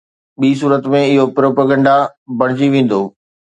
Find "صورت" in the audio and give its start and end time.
0.59-0.83